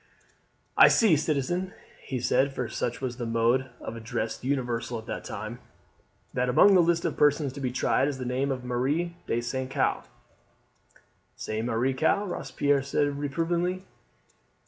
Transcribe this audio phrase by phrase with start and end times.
[0.75, 5.23] "I see, citizen," he said for such was the mode of address universal at that
[5.23, 5.59] time
[6.33, 9.41] "that among the list of persons to be tried is the name of Marie de
[9.41, 9.69] St.
[9.69, 10.07] Caux."
[11.35, 13.83] "Say Marie Caux," Robespierre said reprovingly.